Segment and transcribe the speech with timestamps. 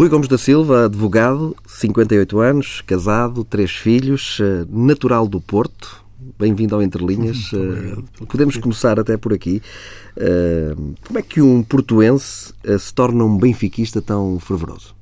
[0.00, 6.02] Rui Gomes da Silva, advogado, 58 anos, casado, três filhos, eh, natural do Porto.
[6.38, 7.50] Bem-vindo ao Entre Linhas.
[7.52, 9.60] Eh, podemos começar até por aqui.
[10.16, 10.74] Eh,
[11.06, 14.94] como é que um portuense se torna um benfiquista tão fervoroso?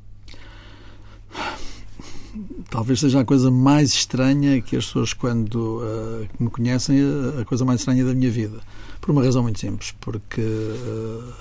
[2.70, 6.98] talvez seja a coisa mais estranha que as pessoas, quando uh, me conhecem,
[7.40, 8.60] a coisa mais estranha da minha vida.
[9.00, 11.32] Por uma razão muito simples, porque uh,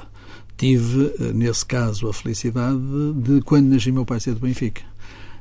[0.57, 2.79] tive, uh, nesse caso, a felicidade
[3.15, 4.81] de, quando nasci, meu pai ser do Benfica.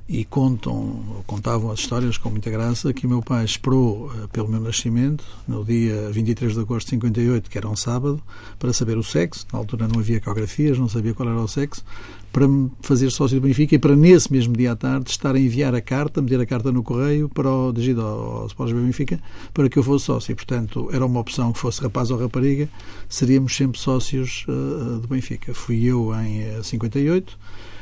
[0.09, 5.24] E contam, contavam as histórias com muita graça que meu pai esperou pelo meu nascimento,
[5.48, 8.23] no dia 23 de agosto de 58, que era um sábado,
[8.56, 9.45] para saber o sexo.
[9.52, 11.84] Na altura não havia ecografias, não sabia qual era o sexo
[12.37, 15.41] para me fazer sócio do Benfica e para nesse mesmo dia à tarde estar a
[15.41, 19.19] enviar a carta, meter a carta no correio para o dirigido ao, Sporting Benfica
[19.55, 20.33] para que eu fosse sócio.
[20.33, 22.69] E, portanto, era uma opção que fosse rapaz ou rapariga,
[23.08, 25.55] seríamos sempre sócios uh, do Benfica.
[25.55, 27.75] Fui eu em 58, eh,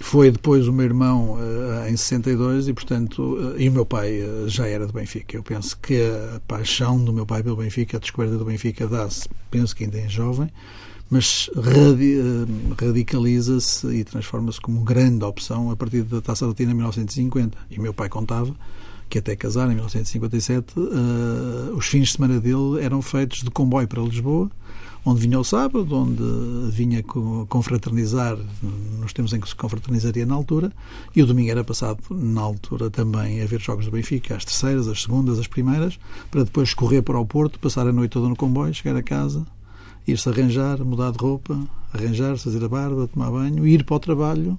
[0.00, 4.22] foi depois o meu irmão uh, em 62 e, portanto, uh, e o meu pai
[4.22, 5.36] uh, já era do Benfica.
[5.36, 9.28] Eu penso que a paixão do meu pai pelo Benfica, a descoberta do Benfica dá-se,
[9.50, 10.50] penso que ainda em jovem,
[11.08, 12.18] mas radi
[12.80, 17.56] radicaliza-se e transforma-se como grande opção a partir da Taça Latina em 1950.
[17.70, 18.54] E meu pai contava
[19.08, 23.86] que até casar em 1957, uh, os fins de semana dele eram feitos de comboio
[23.86, 24.50] para Lisboa,
[25.04, 26.22] onde vinha o sábado, onde
[26.70, 27.02] vinha
[27.48, 28.38] confraternizar
[28.98, 30.72] nos tempos em que se confraternizaria na altura,
[31.14, 34.88] e o domingo era passado na altura também a ver jogos do Benfica, as terceiras,
[34.88, 35.98] as segundas, as primeiras,
[36.30, 39.46] para depois correr para o Porto, passar a noite toda no comboio, chegar a casa,
[40.06, 41.58] ir-se arranjar, mudar de roupa,
[41.92, 44.58] arranjar-se, fazer a barba, tomar banho, ir para o trabalho.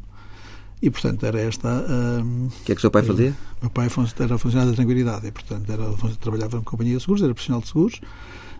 [0.81, 1.83] E, portanto, era esta.
[2.21, 3.35] O que é que o seu pai fazia?
[3.61, 3.88] Meu pai
[4.19, 5.83] era funcionário da Tranquilidade e, portanto, era,
[6.19, 8.01] trabalhava na companhia de seguros, era profissional de seguros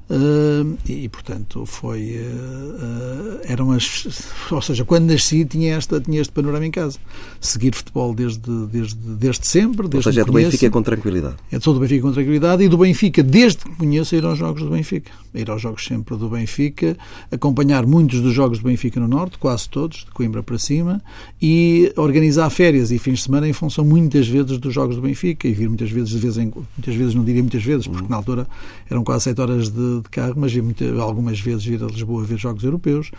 [0.08, 2.18] Uh, e, portanto, foi.
[2.18, 4.32] Uh, eram as.
[4.52, 7.00] Ou seja, quando nasci, tinha, esta, tinha este panorama em casa.
[7.42, 9.88] Seguir futebol desde, desde, desde sempre.
[9.88, 11.36] Desde ou seja, é do Benfica com tranquilidade.
[11.52, 14.62] É sou do Benfica com tranquilidade e do Benfica, desde que conheço, ir aos jogos
[14.62, 15.12] do Benfica.
[15.34, 16.96] Ir aos jogos sempre do Benfica,
[17.32, 21.02] acompanhar muitos dos jogos do Benfica no Norte, quase todos, de Coimbra para cima,
[21.42, 25.48] e organizar férias e fins de semana em função muitas vezes dos jogos do Benfica
[25.48, 28.10] e vir muitas vezes, de vez em, muitas vezes, não diria muitas vezes, porque uhum.
[28.10, 28.48] na altura
[28.90, 30.54] eram quase sete horas de de, carro, mas
[31.00, 33.12] algumas vezes vir a Lisboa ver jogos europeus,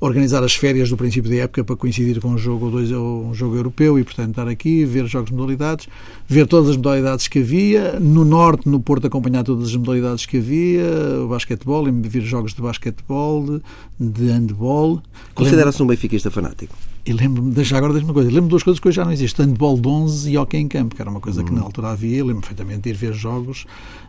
[0.00, 3.34] organizar as férias do princípio da época para coincidir com um jogo ou dois um
[3.34, 5.88] jogo europeu e, portanto, estar aqui, ver jogos de modalidades,
[6.28, 10.38] ver todas as modalidades que havia, no Norte, no Porto, acompanhar todas as modalidades que
[10.38, 10.84] havia,
[11.22, 13.60] o basquetebol, ver jogos de basquetebol,
[13.98, 15.02] de, de handball.
[15.34, 16.74] Considera-se um benfiquista fanático?
[17.06, 19.44] E lembro-me, deixa agora deixa uma coisa, lembro-me duas coisas que hoje já não existem,
[19.44, 21.46] handball de 11 e hockey em campo, que era uma coisa uhum.
[21.46, 21.64] que na hum.
[21.64, 23.66] altura havia, lembro-me perfeitamente de ir ver jogos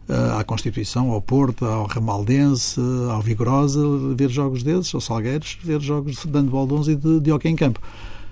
[0.08, 2.80] uh, à Constituição, ao Porto, ao Ramaldense,
[3.12, 3.82] ao Vigorosa,
[4.16, 7.50] ver jogos desses, ao Salgueiros, ver jogos de handball de 11 e de, de hockey
[7.50, 7.82] em campo.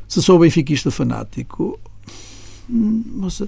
[0.07, 1.77] Se sou benfiquista fanático,
[2.69, 3.47] moça, hum,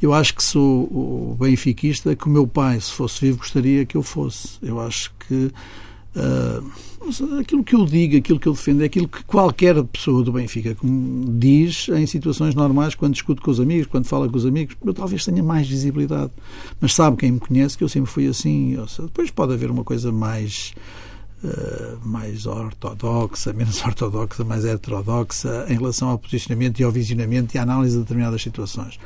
[0.00, 3.98] eu acho que sou o benfiquista que o meu pai, se fosse vivo, gostaria que
[3.98, 4.58] eu fosse.
[4.62, 5.50] Eu acho que
[6.16, 10.32] Uh, aquilo que eu digo, aquilo que eu defendo, é aquilo que qualquer pessoa do
[10.32, 14.76] Benfica diz em situações normais, quando discute com os amigos, quando fala com os amigos.
[14.84, 16.30] Eu talvez tenha mais visibilidade.
[16.80, 18.76] Mas sabe quem me conhece que eu sempre fui assim.
[18.88, 20.74] Seja, depois pode haver uma coisa mais.
[21.42, 27.58] Uh, mais ortodoxa, menos ortodoxa, mais heterodoxa em relação ao posicionamento e ao visionamento e
[27.58, 28.98] à análise de determinadas situações.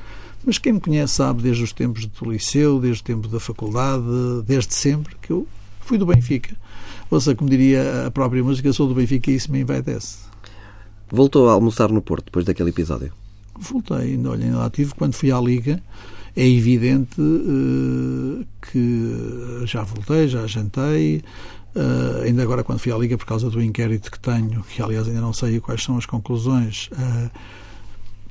[0.46, 4.04] Mas quem me conhece sabe desde os tempos do liceu, desde o tempo da faculdade,
[4.46, 5.48] desde sempre, que eu
[5.80, 6.56] fui do Benfica
[7.10, 10.18] Ouça, como diria a própria música, sou do Benfica e isso me envaidece.
[11.10, 13.12] Voltou a almoçar no Porto depois daquele episódio?
[13.58, 14.94] Voltei, ainda, olha, ainda lá tive.
[14.94, 15.82] Quando fui à Liga,
[16.36, 21.22] é evidente uh, que já voltei, já jantei.
[21.74, 25.08] Uh, ainda agora, quando fui à Liga, por causa do inquérito que tenho, que aliás
[25.08, 27.30] ainda não sei quais são as conclusões, uh,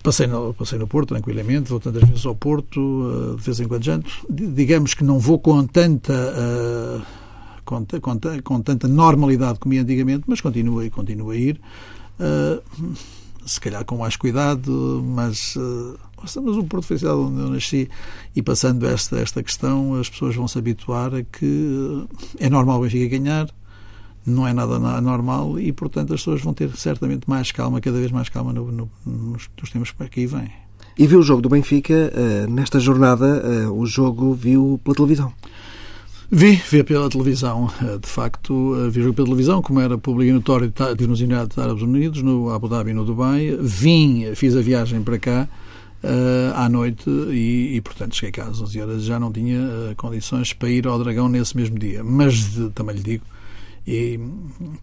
[0.04, 3.84] passei, no, passei no Porto tranquilamente, vou tantas vezes ao Porto, de vez em quando
[3.84, 4.10] janto.
[4.30, 6.14] Digamos que não vou com tanta
[7.68, 11.60] com, com, com tanta normalidade como ia antigamente, mas continua e continua a ir.
[12.18, 12.96] Uh,
[13.46, 17.90] se calhar com mais cuidado, mas, uh, mas o Porto foi onde eu nasci
[18.36, 22.06] e passando esta, esta questão, as pessoas vão se habituar a que
[22.40, 23.48] é normal o Benfica ganhar,
[24.26, 28.12] não é nada normal e, portanto, as pessoas vão ter certamente mais calma, cada vez
[28.12, 30.52] mais calma no, no, nos, nos tempos que aqui vêm.
[30.98, 35.32] E viu o jogo do Benfica, uh, nesta jornada, o jogo viu pela televisão?
[36.30, 40.34] Vi, vi pela televisão, eh, de facto, eh, vi pela televisão, como era público e
[40.34, 40.74] notório,
[41.08, 43.58] nos Emirados Árabes Unidos, no Abu Dhabi e no Dubai.
[43.62, 45.48] Vim, fiz a viagem para cá
[46.56, 49.60] à noite e, e, portanto, cheguei cá às 11 horas já não tinha
[49.98, 52.04] condições para ir ao Dragão nesse mesmo dia.
[52.04, 53.24] Mas de, também lhe digo,
[53.88, 54.20] e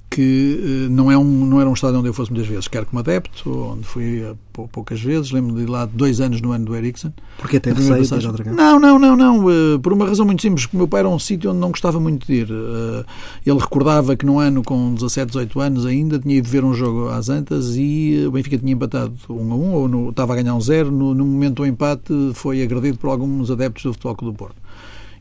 [0.09, 2.87] que eh, não, é um, não era um estádio onde eu fosse muitas vezes, quer
[2.87, 4.25] como adepto, onde fui
[4.73, 7.13] poucas vezes, lembro-me de ir lá dois anos no ano do Ericsson.
[7.37, 8.55] Porque até receio de Dragão?
[8.55, 11.19] Não, não, não, não, eh, por uma razão muito simples, o meu pai era um
[11.19, 12.49] sítio onde não gostava muito de ir.
[12.51, 13.05] Eh,
[13.45, 17.09] ele recordava que no ano com 17, 18 anos ainda tinha ido ver um jogo
[17.09, 20.55] às Antas e o Benfica tinha empatado um a um, ou no, estava a ganhar
[20.55, 24.35] um zero, no, no momento do empate foi agredido por alguns adeptos do Futebol Clube
[24.35, 24.65] do Porto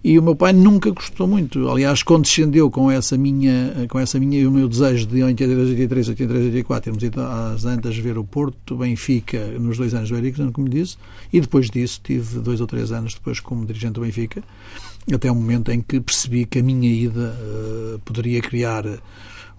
[0.03, 1.69] e o meu pai nunca gostou muito.
[1.69, 6.09] Aliás, condescendeu com essa minha, com essa minha e o meu desejo de 82, 83,
[6.09, 10.51] 83, 84 termos ido às Antas ver o Porto, Benfica, nos dois anos do Ericsson,
[10.51, 10.97] como disse,
[11.31, 14.43] e depois disso tive dois ou três anos depois como dirigente do Benfica,
[15.13, 18.85] até o momento em que percebi que a minha ida uh, poderia criar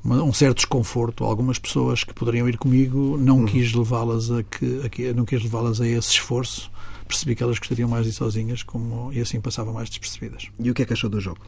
[0.04, 1.24] um certo desconforto.
[1.24, 3.46] Algumas pessoas que poderiam ir comigo não uhum.
[3.46, 6.70] quis levá-las a que, a que não quis levá-las a esse esforço
[7.06, 10.48] percebi que elas gostariam mais de ir sozinhas como, e assim passavam mais despercebidas.
[10.58, 11.40] E o que é que achou do jogo?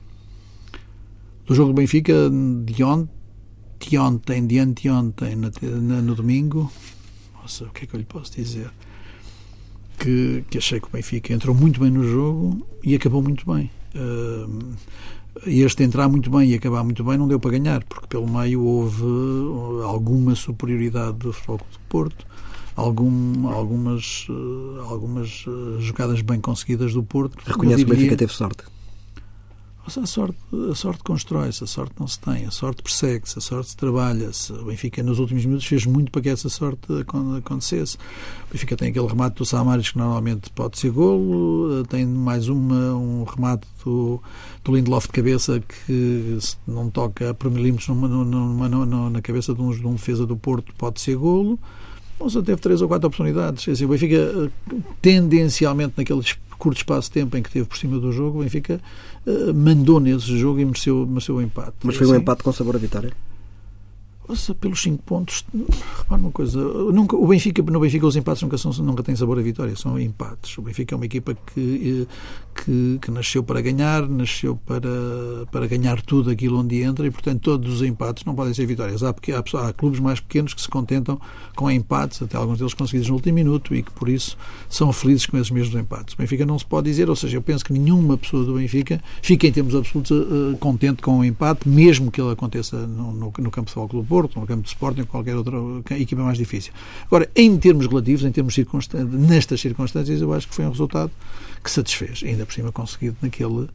[1.46, 2.30] Do jogo do Benfica
[2.64, 3.16] de ontem,
[3.78, 6.70] de ontem, de anteontem, no domingo,
[7.40, 8.70] nossa, o que é que eu lhe posso dizer?
[9.98, 13.70] Que, que achei que o Benfica entrou muito bem no jogo e acabou muito bem.
[13.94, 14.74] Uh,
[15.46, 18.62] este entrar muito bem e acabar muito bem não deu para ganhar, porque pelo meio
[18.62, 19.04] houve
[19.84, 22.26] alguma superioridade do Futebol do Porto
[22.76, 27.36] algum, algumas, eh, algumas eh, jogadas bem conseguidas do Porto.
[27.44, 28.64] Reconhece que o Benfica teve sorte?
[29.86, 30.36] A sorte,
[30.68, 34.52] a sorte constrói-se, a sorte não se tem, a sorte persegue-se, a sorte se trabalha-se.
[34.52, 36.88] O Benfica, nos últimos minutos, fez muito para que essa sorte
[37.38, 37.96] acontecesse.
[38.48, 42.96] O Benfica tem aquele remate do Samaris que normalmente pode ser golo, tem mais uma,
[42.96, 44.20] um remate do,
[44.64, 49.54] do Lindelof de cabeça que, se não toca por milímetros numa, numa, numa, na cabeça
[49.54, 51.60] de um, de um defesa do Porto, pode ser golo.
[52.18, 53.68] Monza teve três ou quatro oportunidades.
[53.68, 56.22] Assim, o Benfica, eh, tendencialmente, naquele
[56.58, 58.80] curto espaço de tempo em que teve por cima do jogo, o Benfica
[59.26, 61.76] uh, mandou nesse jogo e mereceu, mereceu o empate.
[61.82, 63.12] Mas foi assim, um empate com sabor a vitória?
[64.28, 65.44] Ouça, pelos 5 pontos,
[65.98, 69.38] repara uma coisa, nunca, o Benfica, no Benfica os empates nunca, são, nunca têm sabor
[69.38, 70.58] a vitória, são empates.
[70.58, 74.88] O Benfica é uma equipa que, eh, que, que, nasceu para ganhar, nasceu para,
[75.52, 79.04] para ganhar tudo aquilo onde entra e, portanto, todos os empates não podem ser vitórias.
[79.04, 81.20] Há, porque, há, há clubes mais pequenos que se contentam
[81.54, 84.36] com empates, até alguns deles conseguidos no último minuto e que, por isso,
[84.68, 86.14] são felizes com esses mesmos empates.
[86.14, 89.00] O Benfica não se pode dizer, ou seja, eu penso que nenhuma pessoa do Benfica
[89.22, 93.32] fica, em termos absolutos, uh, contente com o empate, mesmo que ele aconteça no, no,
[93.38, 95.58] no campo de futebol clube Porto, no campo de Sporting qualquer outra
[95.90, 96.72] equipa mais difícil.
[97.04, 101.12] Agora, em termos relativos, em termos circunstâncias, nestas circunstâncias, eu acho que foi um resultado
[101.62, 103.68] que satisfez, ainda por cima conseguido naquele, uh,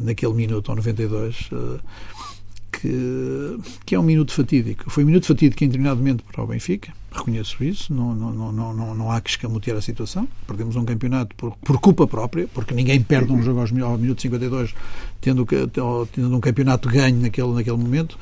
[0.00, 1.78] naquele minuto, ou 92, uh,
[2.72, 4.90] que, que é um minuto fatídico.
[4.90, 5.64] Foi um minuto fatídico
[5.94, 9.82] momento para o Benfica, reconheço isso, não, não, não, não, não há que escamotear a
[9.82, 10.26] situação.
[10.48, 14.20] Perdemos um campeonato por, por culpa própria, porque ninguém perde um jogo aos, ao minuto
[14.20, 14.74] 52
[15.20, 18.18] tendo, tendo um campeonato ganho naquele, naquele momento.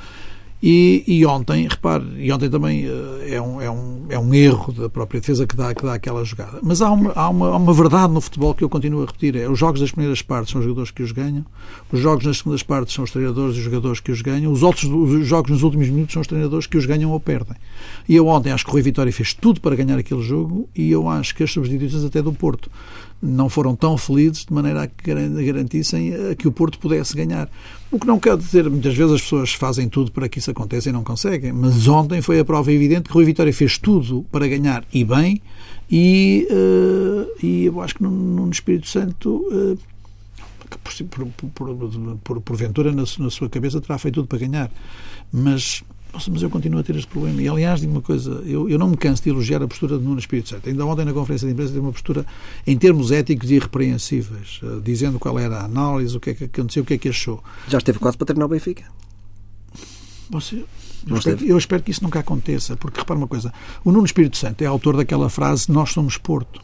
[0.67, 4.73] E, e, ontem, repare, e ontem também uh, é, um, é, um, é um erro
[4.73, 6.57] da própria defesa que dá, que dá aquela jogada.
[6.63, 9.35] Mas há uma, há, uma, há uma verdade no futebol que eu continuo a repetir:
[9.35, 11.45] é os jogos das primeiras partes são os jogadores que os ganham,
[11.91, 14.63] os jogos nas segundas partes são os treinadores e os jogadores que os ganham, os
[14.63, 17.55] outros os jogos nos últimos minutos são os treinadores que os ganham ou perdem.
[18.09, 20.89] E eu ontem acho que o Rui Vitória fez tudo para ganhar aquele jogo e
[20.89, 22.71] eu acho que as substituições até do Porto
[23.21, 25.13] não foram tão felizes de maneira a que
[25.45, 27.49] garantissem eh, que o Porto pudesse ganhar.
[27.91, 30.89] O que não quer dizer, muitas vezes as pessoas fazem tudo para que isso aconteça
[30.89, 34.47] e não conseguem, mas ontem foi a prova evidente que Rui Vitória fez tudo para
[34.47, 35.41] ganhar e bem,
[35.89, 39.45] e, uh, e eu acho que no, no Espírito Santo.
[39.51, 39.77] Uh,
[41.09, 44.69] por, por, por, porventura na, na sua cabeça terá feito tudo para ganhar
[45.31, 45.83] mas
[46.15, 47.41] nossa, mas eu continuo a ter este problema.
[47.41, 50.03] E, aliás, digo uma coisa, eu, eu não me canso de elogiar a postura de
[50.03, 50.69] Nuno Espírito Santo.
[50.69, 52.25] Ainda ontem, na conferência de imprensa, teve uma postura,
[52.65, 56.83] em termos éticos, irrepreensíveis, uh, dizendo qual era a análise, o que é que aconteceu,
[56.83, 57.43] o que é que achou.
[57.67, 58.85] Já esteve quase para treinar o Benfica.
[60.29, 60.63] Você,
[61.05, 63.53] eu espero, eu, espero, que isso nunca aconteça, porque repara uma coisa:
[63.83, 66.61] o Nuno Espírito Santo é autor daquela frase Nós somos Porto.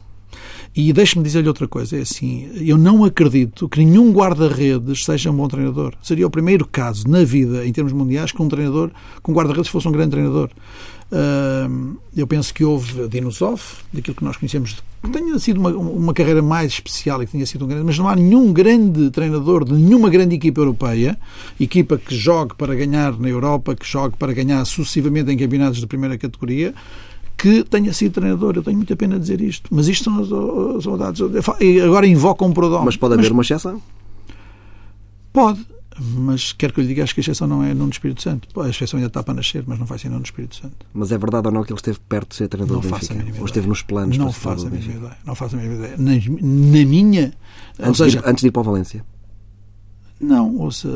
[0.75, 5.35] E deixe-me dizer-lhe outra coisa: é assim, eu não acredito que nenhum guarda-redes seja um
[5.35, 5.93] bom treinador.
[6.01, 8.89] Seria o primeiro caso na vida, em termos mundiais, que um treinador,
[9.21, 10.49] com um guarda-redes fosse um grande treinador.
[11.11, 13.61] Uh, eu penso que houve Dinosov,
[13.91, 17.45] daquilo que nós conhecemos, que tenha sido uma, uma carreira mais especial e que tenha
[17.45, 21.19] sido um grande, mas não há nenhum grande treinador de nenhuma grande equipa europeia,
[21.59, 25.87] equipa que jogue para ganhar na Europa, que jogue para ganhar sucessivamente em campeonatos de
[25.87, 26.73] primeira categoria,
[27.41, 28.55] que tenha sido treinador.
[28.55, 31.21] Eu tenho muita pena de dizer isto, mas isto são as saudades.
[31.59, 32.85] E agora invocam um prodome.
[32.85, 33.81] Mas pode haver mas, uma exceção?
[35.33, 35.65] Pode,
[35.99, 38.47] mas quero que eu lhe diga, acho que a exceção não é Nuno Espírito Santo.
[38.61, 40.85] A exceção ainda está para nascer, mas não vai ser Nuno Espírito Santo.
[40.93, 43.15] Mas é verdade ou não que ele esteve perto de ser treinador não do Benfica?
[43.15, 45.17] Faço a Ou esteve nos planos não faço a mínima ideia.
[45.25, 45.97] Não faço a mínima ideia.
[45.97, 47.33] Na, na minha...
[47.79, 49.03] Antes, seja, de ir, antes de ir para o Valência?
[50.19, 50.87] Não, ouça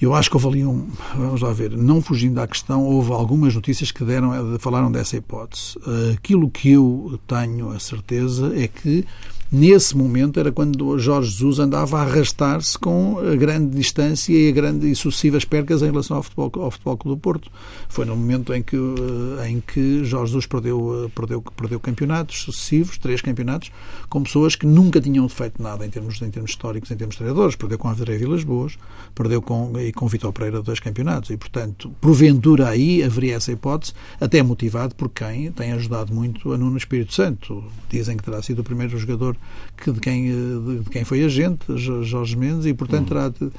[0.00, 0.86] Eu acho que houve ali um.
[1.16, 5.76] Vamos lá ver, não fugindo à questão, houve algumas notícias que deram, falaram dessa hipótese.
[6.14, 9.04] Aquilo que eu tenho a certeza é que
[9.50, 14.52] Nesse momento era quando Jorge Jesus andava a arrastar-se com a grande distância e a
[14.52, 17.50] grande e sucessivas percas em relação ao futebol, ao futebol Clube do Porto.
[17.88, 22.42] Foi no momento em que, eh, em que Jorge Jesus perdeu, eh, perdeu, perdeu campeonatos
[22.42, 23.72] sucessivos, três campeonatos,
[24.10, 27.20] com pessoas que nunca tinham feito nada em termos, em termos históricos, em termos de
[27.20, 27.56] treinadores.
[27.56, 28.76] Perdeu com André Vilas Boas,
[29.14, 31.30] perdeu com, e com Vitor Pereira dois campeonatos.
[31.30, 36.58] E, portanto, porventura aí haveria essa hipótese, até motivado por quem tem ajudado muito a
[36.58, 37.64] Nuno Espírito Santo.
[37.88, 39.37] Dizem que terá sido o primeiro jogador
[39.76, 43.50] que de, quem, de, de quem foi agente, Jorge Mendes, e portanto terá de,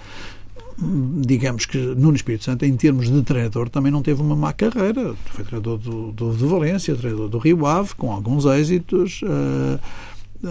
[0.82, 5.14] digamos que Nuno Espírito Santo, em termos de treinador, também não teve uma má carreira.
[5.26, 9.80] Foi treinador do, do, do Valência, treinador do Rio Ave, com alguns êxitos, uh,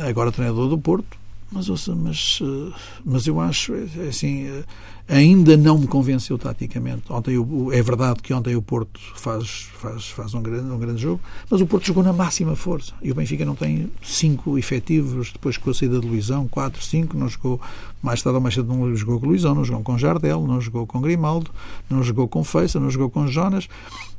[0.06, 1.16] agora treinador do Porto.
[1.50, 2.72] Mas, ouça, mas, uh,
[3.04, 4.64] mas eu acho, é assim, uh,
[5.08, 7.10] ainda não me convenceu taticamente.
[7.10, 7.34] Ontem
[7.72, 11.60] é verdade que ontem o Porto faz, faz, faz um, grande, um grande jogo, mas
[11.60, 12.92] o Porto jogou na máxima força.
[13.02, 17.16] E o Benfica não tem cinco efetivos depois com a saída de Luizão, quatro, cinco,
[17.16, 17.58] não jogou
[18.02, 20.86] mais tarde ou mais cedo não jogou com Luizão, não jogou com Jardel, não jogou
[20.86, 21.50] com Grimaldo,
[21.90, 23.68] não jogou com Feiça, não jogou com Jonas,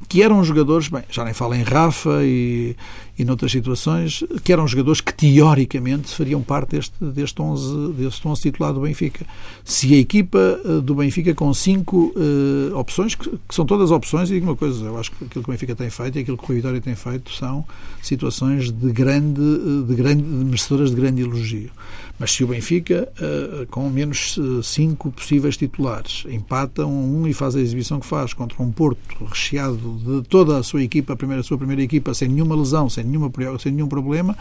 [0.07, 2.75] que eram jogadores, bem, já nem falo em Rafa e,
[3.17, 8.41] e noutras situações, que eram jogadores que teoricamente fariam parte deste, deste, 11, deste 11
[8.41, 9.25] titular do Benfica.
[9.63, 14.29] Se a equipa eh, do Benfica com cinco uh, opções, que, que, são todas opções,
[14.29, 16.37] e digo uma coisa, eu acho que aquilo que o Benfica tem feito e aquilo
[16.37, 17.65] que o Vitória tem feito são
[18.01, 21.69] situações de grande, eh, de grande, de merecedoras de grande elogio.
[22.17, 27.55] Mas se o Benfica, uh, com menos cinco possíveis titulares, empata um, um e faz
[27.55, 31.41] a exibição que faz contra um Porto recheado de toda a sua equipa, a, primeira,
[31.41, 34.37] a sua primeira equipa, sem nenhuma lesão, sem, nenhuma, sem nenhum problema,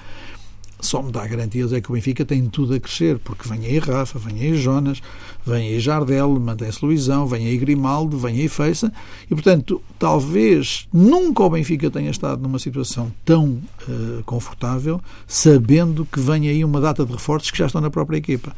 [0.80, 3.78] só me dá garantias é que o Benfica tem tudo a crescer, porque vem aí
[3.78, 5.00] Rafa, vem aí Jonas,
[5.44, 8.92] vem aí Jardel, mantém-se Luizão, vem aí Grimaldo, vem aí Feiça,
[9.24, 16.20] e portanto, talvez nunca o Benfica tenha estado numa situação tão uh, confortável, sabendo que
[16.20, 18.54] vem aí uma data de reforços que já estão na própria equipa.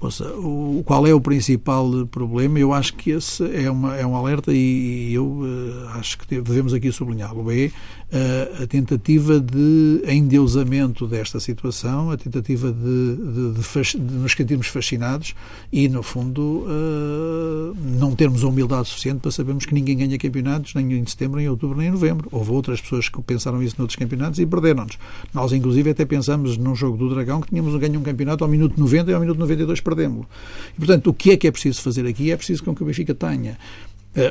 [0.00, 2.58] Ouça, o, qual é o principal problema?
[2.58, 6.72] Eu acho que esse é, uma, é um alerta e, eu uh, acho que devemos
[6.72, 7.50] aqui sublinhá-lo.
[7.50, 7.70] É
[8.62, 15.34] a tentativa de endeusamento desta situação, a tentativa de, de, de, de nos sentirmos fascinados
[15.70, 20.74] e, no fundo, uh, não termos a humildade suficiente para sabermos que ninguém ganha campeonatos
[20.74, 22.28] nem em setembro, nem em outubro, nem em novembro.
[22.32, 24.98] Houve outras pessoas que pensaram isso noutros campeonatos e perderam-nos.
[25.34, 28.80] Nós, inclusive, até pensamos num jogo do Dragão que tínhamos ganho um campeonato ao minuto
[28.80, 30.26] 90 e ao minuto 92 perdemos-lo.
[30.74, 32.30] E, portanto, o que é que é preciso fazer aqui?
[32.30, 33.58] É preciso que o Benfica tenha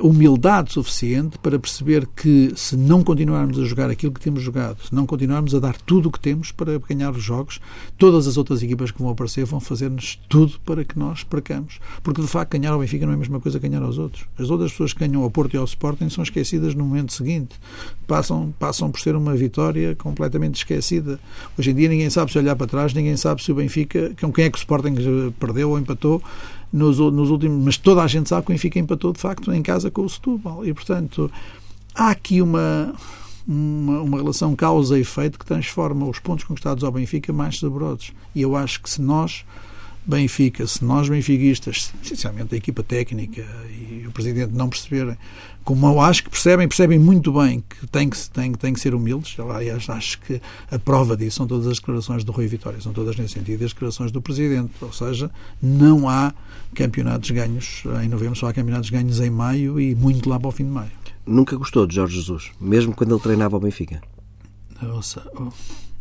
[0.01, 4.93] humildade suficiente para perceber que se não continuarmos a jogar aquilo que temos jogado, se
[4.93, 7.59] não continuarmos a dar tudo o que temos para ganhar os jogos,
[7.97, 11.79] todas as outras equipas que vão aparecer vão fazer-nos tudo para que nós percamos.
[12.03, 14.25] Porque, de facto, ganhar ao Benfica não é a mesma coisa que ganhar aos outros.
[14.37, 17.55] As outras pessoas que ganham ao Porto e ao Sporting são esquecidas no momento seguinte.
[18.05, 21.19] Passam, passam por ser uma vitória completamente esquecida.
[21.57, 24.45] Hoje em dia ninguém sabe se olhar para trás, ninguém sabe se o Benfica, quem
[24.45, 24.95] é que o Sporting
[25.39, 26.21] perdeu ou empatou,
[26.71, 29.61] nos, nos últimos, mas toda a gente sabe que o Benfica empatou de facto em
[29.61, 30.65] casa com o Setúbal.
[30.65, 31.31] E portanto
[31.93, 32.93] há aqui uma,
[33.47, 38.11] uma, uma relação causa e efeito que transforma os pontos conquistados ao Benfica mais saborosos.
[38.35, 39.45] E eu acho que se nós
[40.07, 45.17] Benfica, se nós benfiquistas, essencialmente a equipa técnica e o presidente não perceberem,
[45.67, 48.95] como eu acho que percebem, percebem muito bem que tem que, tem, tem que ser
[48.95, 49.37] humildes.
[49.37, 53.17] Aliás, acho que a prova disso são todas as declarações do Rui Vitória, são todas
[53.17, 54.71] nesse sentido, as declarações do presidente.
[54.79, 55.29] Ou seja,
[55.61, 56.33] não há
[56.73, 60.51] campeonatos ganhos em novembro, só há campeonatos ganhos em maio e muito lá para o
[60.53, 60.91] fim de maio.
[61.25, 64.01] Nunca gostou de Jorge Jesus, mesmo quando ele treinava o Benfica?
[64.81, 65.21] Ouça,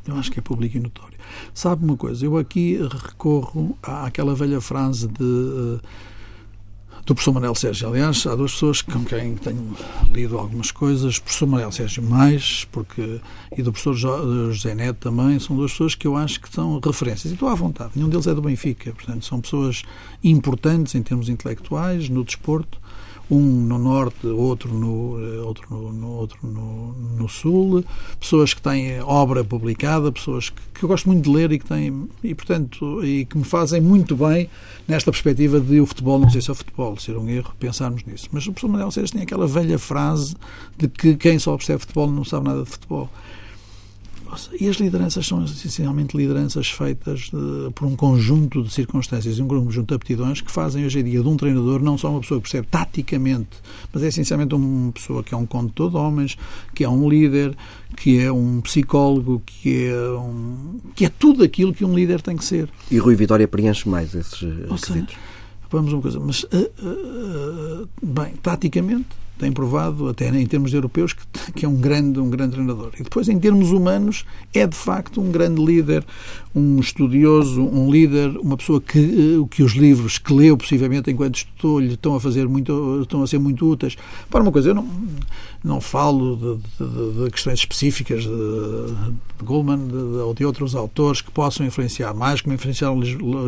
[0.07, 1.19] eu acho que é público e notório.
[1.53, 2.25] Sabe uma coisa?
[2.25, 5.81] Eu aqui recorro àquela velha frase de, uh,
[7.07, 7.89] do professor Manuel Sérgio.
[7.89, 9.77] Aliás, há duas pessoas com quem tenho
[10.13, 11.19] lido algumas coisas.
[11.19, 13.21] O professor Manuel Sérgio mais, porque,
[13.57, 13.95] e do professor
[14.53, 17.31] José Neto também, são duas pessoas que eu acho que são referências.
[17.31, 17.93] E estou à vontade.
[17.95, 18.93] Nenhum deles é do Benfica.
[18.93, 19.85] Portanto, são pessoas
[20.23, 22.81] importantes em termos intelectuais, no desporto
[23.31, 27.85] um no norte, outro no, outro no, no outro no, no, sul,
[28.21, 31.65] pessoas que têm obra publicada, pessoas que, que, eu gosto muito de ler e que
[31.67, 34.49] têm, e portanto, e que me fazem muito bem
[34.87, 38.29] nesta perspectiva de o futebol não ser só futebol, ser um erro pensarmos nisso.
[38.31, 40.37] Mas o professor Manuel Seixas tem aquela velha frase
[40.77, 43.11] de que quem só percebe futebol não sabe nada de futebol.
[44.61, 49.49] E as lideranças são essencialmente lideranças feitas de, por um conjunto de circunstâncias e um
[49.49, 52.41] conjunto de aptidões que fazem hoje em dia de um treinador não só uma pessoa
[52.41, 53.59] que percebe taticamente,
[53.93, 56.37] mas é essencialmente uma pessoa que é um condutor de homens,
[56.75, 57.57] que é um líder,
[57.97, 62.37] que é um psicólogo, que é, um, que é tudo aquilo que um líder tem
[62.37, 62.69] que ser.
[62.91, 65.15] E Rui Vitória preenche mais esses requisitos?
[65.71, 66.49] Vamos uma coisa, mas, uh,
[66.81, 72.31] uh, bem, taticamente, tem provado, até em termos europeus, que, que, é um grande, um
[72.31, 72.91] grande treinador.
[72.99, 74.25] E depois, em termos humanos,
[74.55, 76.05] é de facto um grande líder,
[76.55, 81.79] um estudioso, um líder, uma pessoa que, que os livros que leu possivelmente enquanto estudou
[81.79, 83.97] lhe estão a fazer muito, estão a ser muito úteis.
[84.31, 84.89] Para uma coisa, eu não,
[85.63, 89.81] não falo de, de, de questões específicas de, de Goldman
[90.25, 93.01] ou de outros autores que possam influenciar mais, como influenciaram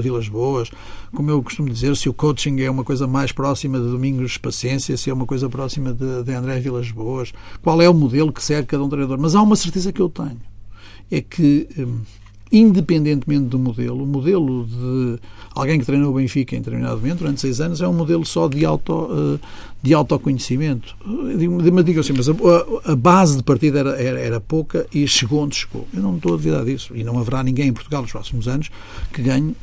[0.02, 0.70] Vilas Boas,
[1.14, 4.96] como eu costumo dizer, se o coaching é uma coisa mais próxima de Domingos Paciência,
[4.96, 7.32] se é uma coisa próxima de, de André Vilas Boas,
[7.62, 9.18] qual é o modelo que serve cada um treinador.
[9.18, 10.40] Mas há uma certeza que eu tenho,
[11.10, 12.00] é que, hum,
[12.50, 15.18] independentemente do modelo, o modelo de
[15.54, 18.48] alguém que treinou o Benfica em determinado momento, durante seis anos, é um modelo só
[18.48, 19.46] de, auto, eh,
[19.82, 20.96] de autoconhecimento.
[21.04, 22.32] Mas digo assim, mas a,
[22.92, 25.86] a, base de partida era, era, era, pouca e chegou onde chegou.
[25.92, 26.96] Eu não estou a duvidar disso.
[26.96, 28.70] E não haverá ninguém em Portugal nos próximos anos
[29.12, 29.54] que ganhe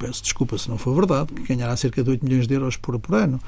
[0.00, 2.98] peço desculpa se não for verdade, que ganhará cerca de 8 milhões de euros por,
[2.98, 3.38] por ano.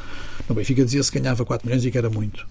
[0.49, 2.47] No Benfica dizia-se que ganhava 4 milhões e que era muito.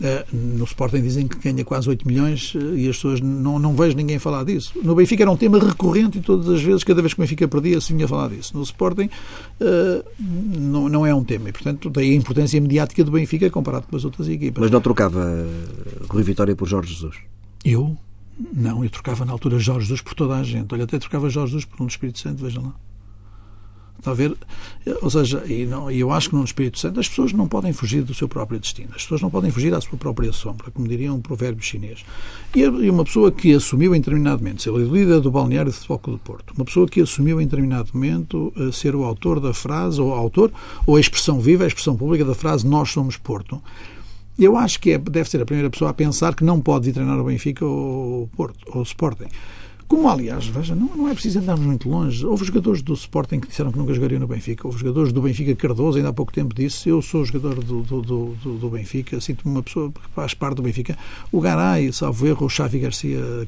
[0.00, 3.74] Uh, no Sporting dizem que ganha quase 8 milhões uh, e as pessoas não, não
[3.74, 4.72] vejo ninguém falar disso.
[4.80, 7.48] No Benfica era um tema recorrente e todas as vezes, cada vez que o Benfica
[7.48, 8.56] perdia, se vinha falar disso.
[8.56, 9.06] No Sporting
[9.60, 13.86] uh, não, não é um tema e, portanto, daí a importância mediática do Benfica comparado
[13.88, 14.62] com as outras equipas.
[14.62, 15.44] Mas não trocava
[16.08, 17.16] Rui Vitória por Jorge Jesus?
[17.64, 17.96] Eu?
[18.52, 20.72] Não, eu trocava na altura Jorge Jesus por toda a gente.
[20.72, 22.74] Olha, até trocava Jorge Jesus por um Espírito Santo, vejam lá.
[23.98, 24.36] Está a ver?
[25.02, 28.02] Ou seja, e não, eu acho que no Espírito Santo as pessoas não podem fugir
[28.02, 28.90] do seu próprio destino.
[28.94, 32.04] As pessoas não podem fugir à sua própria sombra, como diria um provérbio chinês.
[32.54, 36.18] E uma pessoa que assumiu em determinado momento ser líder do balneário de futebol do
[36.18, 40.14] Porto, uma pessoa que assumiu em determinado momento eh, ser o autor da frase, ou
[40.14, 40.52] autor,
[40.86, 43.60] ou a expressão viva, a expressão pública da frase Nós somos Porto,
[44.38, 46.92] eu acho que é, deve ser a primeira pessoa a pensar que não pode ir
[46.92, 49.26] treinar o Benfica ou o Porto, ou o Sporting.
[49.88, 52.24] Como, aliás, veja, não, não é preciso andarmos muito longe.
[52.26, 54.68] Houve jogadores do Sporting que disseram que nunca jogariam no Benfica.
[54.68, 58.02] Houve jogadores do Benfica Cardoso, ainda há pouco tempo disse, eu sou jogador do, do,
[58.02, 60.96] do, do Benfica, sinto-me uma pessoa que faz parte do Benfica.
[61.32, 63.46] O Garay, salvo erro, o Xavi Garcia, eh,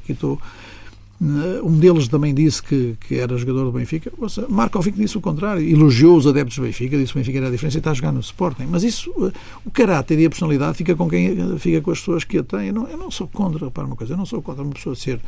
[1.63, 4.11] um deles também disse que, que era jogador do Benfica.
[4.17, 5.61] Ouça, Markovic disse o contrário.
[5.61, 7.93] Elogiou os adeptos do Benfica, disse que o Benfica era a diferença e está a
[7.93, 8.65] jogar no Sporting.
[8.67, 9.31] Mas isso, eh,
[9.63, 12.69] o caráter e a personalidade fica com quem fica com as pessoas que a têm.
[12.69, 14.95] Eu não, eu não sou contra, para uma coisa, eu não sou contra uma pessoa
[14.95, 15.19] ser.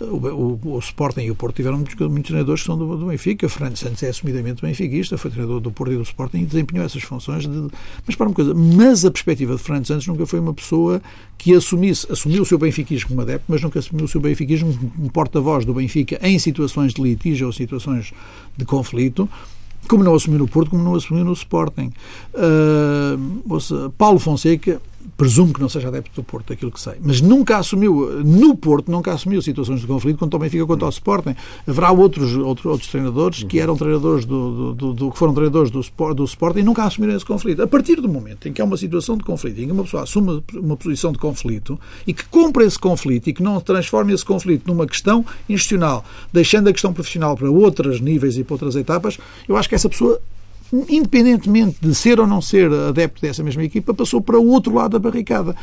[0.00, 2.96] Eh, o, o, o Sporting e o Porto tiveram muitos, muitos treinadores que são do,
[2.96, 3.48] do Benfica.
[3.48, 7.02] Fernando Santos é assumidamente benfiquista, foi treinador do Porto e do Sporting e desempenhou essas
[7.02, 7.44] funções.
[7.44, 7.68] De,
[8.06, 11.02] mas para uma coisa, mas a perspectiva de Fernando Santos nunca foi uma pessoa
[11.36, 15.10] que assumisse, assumiu o seu benfiquismo como adepto, mas nunca assumiu o seu benfiquismo como
[15.40, 18.12] porta-voz do Benfica em situações de litígio ou situações
[18.56, 19.28] de conflito,
[19.88, 21.90] como não assumiu no Porto, como não assumiu no Sporting.
[22.34, 24.80] Uh, Paulo Fonseca
[25.16, 28.90] presumo que não seja adepto do Porto, aquilo que sei, mas nunca assumiu, no Porto,
[28.90, 31.34] nunca assumiu situações de conflito quanto ao Benfica quanto ao Sporting.
[31.66, 35.80] Haverá outros, outros, outros treinadores que eram treinadores do, do, do, que foram treinadores do,
[36.14, 37.62] do Sporting e nunca assumiram esse conflito.
[37.62, 40.02] A partir do momento em que há uma situação de conflito, em que uma pessoa
[40.02, 44.24] assume uma posição de conflito e que cumpre esse conflito e que não transforme esse
[44.24, 49.18] conflito numa questão institucional, deixando a questão profissional para outros níveis e para outras etapas,
[49.48, 50.20] eu acho que essa pessoa
[50.72, 54.92] independentemente de ser ou não ser adepto dessa mesma equipa, passou para o outro lado
[54.92, 55.54] da barricada.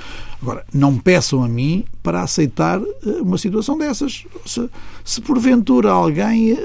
[0.42, 4.26] Agora, não peçam a mim para aceitar eh, uma situação dessas.
[4.46, 4.70] Se,
[5.04, 6.58] se porventura alguém,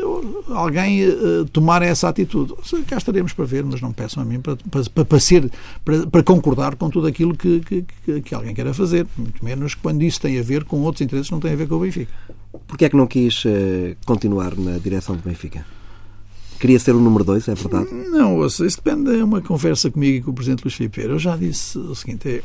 [0.51, 2.55] alguém uh, tomar essa atitude,
[2.87, 5.51] cá estaremos para ver, mas não peçam a mim para, para, para, ser,
[5.85, 10.03] para, para concordar com tudo aquilo que, que, que, alguém queira fazer, muito menos quando
[10.03, 12.13] isso tem a ver com outros interesses que não têm a ver com o Benfica.
[12.67, 13.45] Porquê é que não quis
[14.05, 15.65] continuar na direção do Benfica?
[16.63, 17.93] Queria ser o número dois, é verdade?
[17.93, 21.01] Não, isso depende, é uma conversa comigo e com o Presidente Luís Filipe.
[21.01, 22.43] Eu já disse o seguinte, é,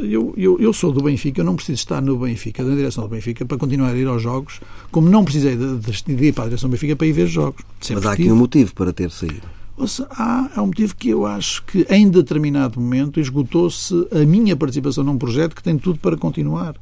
[0.00, 3.10] eu, eu, eu sou do Benfica, eu não preciso estar no Benfica, na direção do
[3.10, 6.46] Benfica, para continuar a ir aos jogos, como não precisei de, de ir para a
[6.46, 7.62] direção do Benfica para ir ver jogos.
[7.82, 8.32] Sempre Mas há aqui tive.
[8.32, 9.42] um motivo para ter saído.
[9.86, 14.56] Seja, há, há um motivo que eu acho que em determinado momento esgotou-se a minha
[14.56, 16.76] participação num projeto que tem tudo para continuar.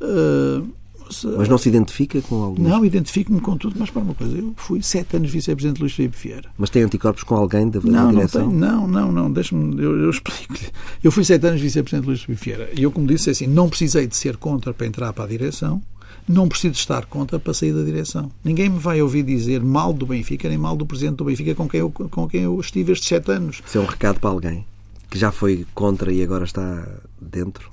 [0.00, 0.66] Uh,
[1.36, 2.68] mas não se identifica com alguns?
[2.68, 5.92] Não, identifico-me com tudo, mas para uma coisa, eu fui sete anos vice-presidente de Luís
[5.92, 6.50] Filipe Vieira.
[6.56, 8.50] Mas tem anticorpos com alguém da, não, direção?
[8.50, 10.68] Não, tenho, não, não, não, deixa-me, eu, eu explico-lhe.
[11.02, 13.46] Eu fui sete anos vice-presidente de Luís Filipe Vieira e eu, como disse, é assim,
[13.46, 15.82] não precisei de ser contra para entrar para a direção,
[16.28, 18.30] não preciso estar contra para sair da direção.
[18.44, 21.68] Ninguém me vai ouvir dizer mal do Benfica nem mal do presidente do Benfica com
[21.68, 23.62] quem eu, com quem eu estive estes sete anos.
[23.66, 24.64] Isso é um recado para alguém
[25.10, 26.86] que já foi contra e agora está
[27.20, 27.70] dentro?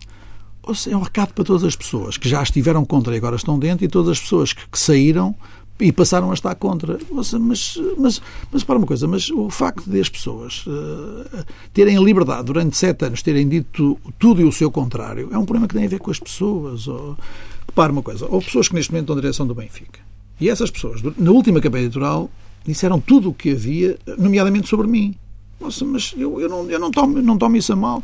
[0.90, 3.86] É um recado para todas as pessoas que já estiveram contra e agora estão dentro
[3.86, 5.36] e todas as pessoas que, que saíram
[5.80, 6.98] e passaram a estar contra.
[7.12, 12.02] Mas, mas, mas para uma coisa, mas o facto de as pessoas uh, terem a
[12.02, 15.76] liberdade durante sete anos, terem dito tudo e o seu contrário, é um problema que
[15.76, 16.88] tem a ver com as pessoas.
[16.88, 17.18] Ou,
[17.68, 20.00] repare uma coisa, ou pessoas que neste momento estão na direção do Benfica.
[20.40, 22.30] E essas pessoas, na última campanha eleitoral,
[22.66, 25.16] disseram tudo o que havia, nomeadamente sobre mim.
[25.60, 28.04] Nossa, mas eu, eu, não, eu não, tomo, não tomo isso a mal.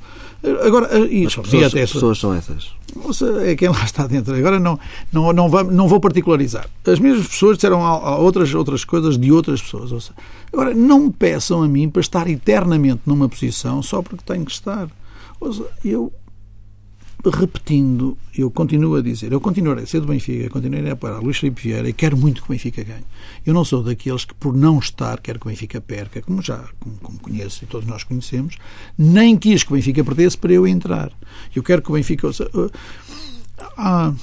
[0.65, 2.71] Agora, isso, pessoas, até pessoas são essas?
[2.95, 4.33] Nossa, é quem lá está dentro.
[4.33, 4.79] Agora não,
[5.11, 6.67] não, não, vou, não vou particularizar.
[6.85, 10.11] As mesmas pessoas disseram a, a outras, outras coisas de outras pessoas.
[10.51, 14.51] Agora, não me peçam a mim para estar eternamente numa posição só porque tenho que
[14.51, 14.89] estar.
[15.43, 16.11] Seja, eu
[17.29, 21.37] repetindo, eu continuo a dizer, eu continuarei a ser do Benfica, continuarei a parar Luís
[21.37, 23.03] Filipe Vieira e quero muito que o Benfica ganhe.
[23.45, 26.63] Eu não sou daqueles que, por não estar, quer que o Benfica perca, como já
[26.79, 28.57] como, como conheço e todos nós conhecemos,
[28.97, 31.11] nem quis que o Benfica perdesse para eu entrar.
[31.55, 32.27] Eu quero que o Benfica.
[32.29, 32.71] Uh,
[33.77, 34.13] há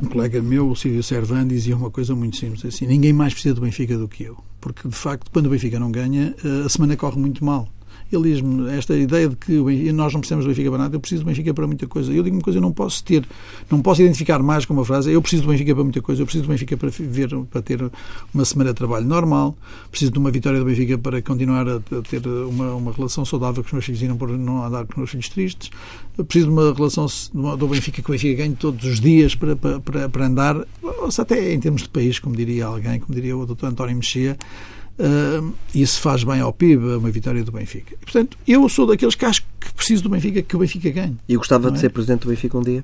[0.00, 3.54] um colega meu, o Silvio Servan, dizia uma coisa muito simples assim: ninguém mais precisa
[3.54, 4.36] do Benfica do que eu.
[4.60, 7.68] Porque, de facto, quando o Benfica não ganha, uh, a semana corre muito mal.
[8.10, 9.52] Diz-me esta ideia de que
[9.92, 12.12] nós não precisamos do Benfica para nada, eu preciso do Benfica para muita coisa.
[12.12, 13.26] Eu digo uma coisa, eu não posso ter,
[13.70, 16.26] não posso identificar mais com uma frase, eu preciso do Benfica para muita coisa, eu
[16.26, 17.90] preciso do Benfica para, ver, para ter
[18.32, 19.56] uma semana de trabalho normal,
[19.90, 23.68] preciso de uma vitória do Benfica para continuar a, ter uma, uma relação saudável com
[23.68, 25.70] os meus filhos e não, não andar com os meus filhos tristes,
[26.16, 29.56] eu preciso de uma relação do Benfica que o Benfica ganhe todos os dias para,
[29.56, 33.44] para, para andar, ou até em termos de país, como diria alguém, como diria o
[33.44, 33.66] Dr.
[33.66, 34.36] António Mexia,
[34.98, 37.94] Uh, isso faz bem ao PIB, uma vitória do Benfica.
[37.94, 41.16] E, portanto, eu sou daqueles que acho que preciso do Benfica, que o Benfica ganhe.
[41.28, 41.80] E gostava de é?
[41.80, 42.82] ser presidente do Benfica um dia?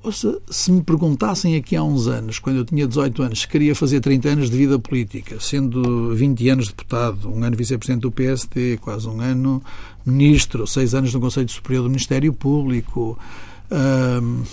[0.00, 3.74] Ouça, se me perguntassem aqui há uns anos, quando eu tinha 18 anos, se queria
[3.74, 8.76] fazer 30 anos de vida política, sendo 20 anos deputado, um ano vice-presidente do PSD,
[8.76, 9.60] quase um ano
[10.06, 13.18] ministro, seis anos no Conselho Superior do Ministério Público,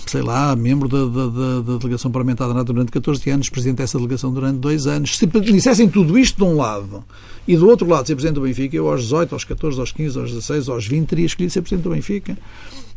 [0.06, 4.58] Sei lá, membro da, da, da, delegação parlamentar durante 14 anos, presidente dessa delegação durante
[4.58, 5.16] dois anos.
[5.16, 7.02] Se dissessem tudo isto de um lado
[7.48, 10.18] e do outro lado ser presidente do Benfica, eu aos 18, aos 14, aos 15,
[10.18, 12.36] aos 16, aos 20 teria escolhido ser presidente do Benfica.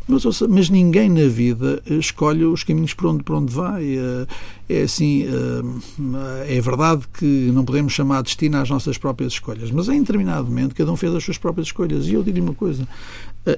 [0.09, 3.95] Mas, mas, ninguém na vida escolhe os caminhos para onde, para onde vai.
[3.95, 4.27] Eh,
[4.67, 9.87] é assim, eh, é verdade que não podemos chamar destino às nossas próprias escolhas, mas
[9.87, 12.07] em determinado momento cada um fez as suas próprias escolhas.
[12.07, 12.87] E eu diria uma coisa: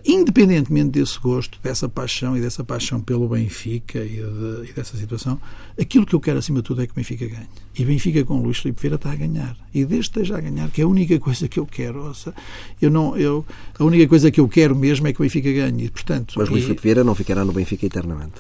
[0.06, 5.40] independentemente desse gosto, dessa paixão e dessa paixão pelo Benfica e, de, e dessa situação,
[5.80, 7.48] aquilo que eu quero acima de tudo é que o Benfica ganhe.
[7.78, 9.58] E Benfica com o Luís Filipe Vieira está a ganhar.
[9.74, 12.06] E desde que esteja a ganhar, que é a única coisa que eu quero.
[12.06, 12.34] Ouça,
[12.82, 13.46] eu não, eu,
[13.78, 15.86] a única coisa que eu quero mesmo é que o Benfica ganhe.
[15.86, 18.36] E, portanto, Mas Luís Filipe Vieira não ficará no Benfica eternamente.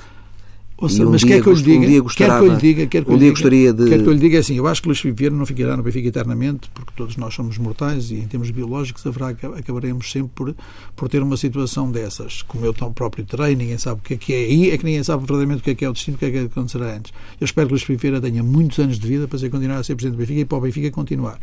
[0.82, 2.88] Ouça, um mas quer que eu lhe diga, um dia quer que eu lhe diga,
[2.88, 3.88] quer que um dia diga, gostaria de...
[3.88, 6.08] Quer que eu lhe diga assim, eu acho que Luís Vieira não ficará no Benfica
[6.08, 10.56] eternamente, porque todos nós somos mortais e em termos biológicos haverá, acabaremos sempre por,
[10.96, 12.41] por ter uma situação dessas.
[12.41, 14.84] Como eu tão próprio terei, ninguém sabe o que é que é aí, é que
[14.84, 16.96] ninguém sabe verdadeiramente o que é que é o destino, o que é que acontecerá
[16.96, 17.13] antes.
[17.39, 19.94] Eu espero que Luís Vieira tenha muitos anos de vida para ser, continuar a ser
[19.94, 21.39] Presidente do Benfica e para o Benfica continuar.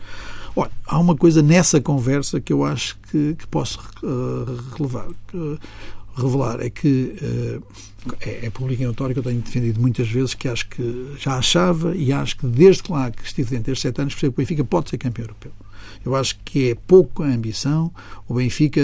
[0.56, 5.06] Olha, há uma coisa nessa conversa que eu acho que, que posso uh, relevar.
[5.32, 5.56] Uh,
[6.20, 7.62] revelar é que uh,
[8.20, 11.36] é, é público e notório que eu tenho defendido muitas vezes que acho que já
[11.36, 14.42] achava e acho que desde lá que estive dentro destes sete anos percebo que o
[14.42, 15.52] Benfica pode ser campeão europeu.
[16.04, 17.92] Eu acho que é pouco a ambição
[18.26, 18.80] o Benfica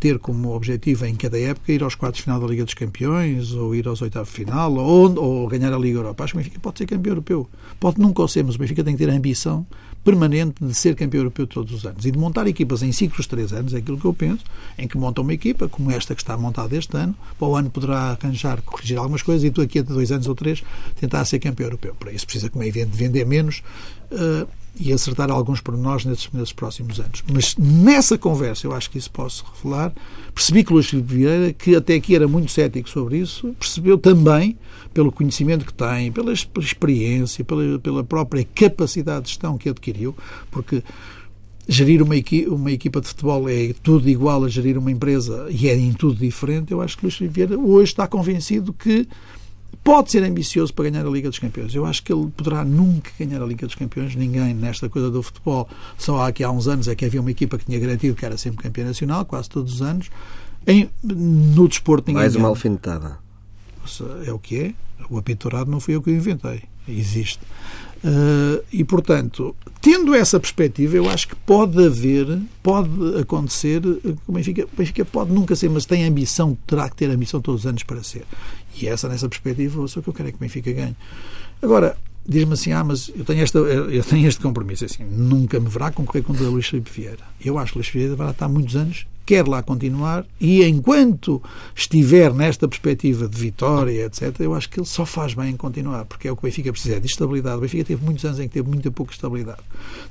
[0.00, 3.52] ter como objetivo em cada época ir aos quartos de final da Liga dos Campeões
[3.52, 6.24] ou ir aos oitavos de final ou, ou ganhar a Liga Europa.
[6.24, 7.48] Acho que o Benfica pode ser campeão europeu.
[7.78, 9.66] Pode nunca o ser, mas o Benfica tem que ter a ambição
[10.04, 13.30] permanente de ser campeão europeu todos os anos e de montar equipas em ciclos de
[13.30, 14.44] três anos, é aquilo que eu penso,
[14.78, 17.70] em que monta uma equipa, como esta que está montada este ano, para o ano
[17.70, 20.62] poderá arranjar, corrigir algumas coisas e tu aqui a dois anos ou três
[21.00, 21.94] tentar ser campeão europeu.
[21.98, 23.62] Para isso precisa, como é evidente, vender menos
[24.12, 24.46] uh,
[24.78, 27.22] e acertar alguns pormenores nesses, nesses próximos anos.
[27.32, 29.92] Mas nessa conversa, eu acho que isso posso revelar,
[30.34, 34.58] percebi que Luís Filipe Vieira, que até aqui era muito cético sobre isso, percebeu também,
[34.92, 40.14] pelo conhecimento que tem, pela experiência, pela, pela própria capacidade de gestão que adquiriu,
[40.50, 40.82] porque
[41.68, 45.68] gerir uma, equi uma equipa de futebol é tudo igual a gerir uma empresa e
[45.68, 49.08] é em tudo diferente, eu acho que Luís Filipe Vieira hoje está convencido que
[49.82, 51.74] pode ser ambicioso para ganhar a Liga dos Campeões.
[51.74, 54.14] Eu acho que ele poderá nunca ganhar a Liga dos Campeões.
[54.14, 55.68] Ninguém nesta coisa do futebol.
[55.98, 58.24] Só há aqui há uns anos é que havia uma equipa que tinha garantido que
[58.24, 60.10] era sempre campeã nacional, quase todos os anos.
[60.66, 62.22] Em, no desporto ninguém.
[62.22, 63.18] Mais uma alfinetada.
[64.26, 64.74] É o que é.
[65.10, 66.62] O apitorado não fui eu que o inventei.
[66.88, 67.40] Existe.
[68.04, 73.80] Uh, e, portanto, tendo essa perspectiva, eu acho que pode haver, pode acontecer,
[74.26, 77.62] o Benfica, o Benfica pode nunca ser, mas tem ambição, terá que ter ambição todos
[77.62, 78.24] os anos para ser.
[78.80, 80.96] E essa, nessa perspectiva, só que eu quero é que o Benfica ganhe.
[81.62, 85.68] Agora, diz-me assim, ah, mas eu tenho, esta, eu tenho este compromisso, assim, nunca me
[85.68, 87.24] verá concorrer contra o Luís Filipe Vieira.
[87.44, 91.42] Eu acho que o Luís Vieira vai estar muitos anos quer lá continuar e enquanto
[91.74, 96.04] estiver nesta perspectiva de vitória, etc., eu acho que ele só faz bem em continuar,
[96.04, 97.56] porque é o que o Benfica precisa, é de estabilidade.
[97.56, 99.60] O Benfica teve muitos anos em que teve muita pouca estabilidade.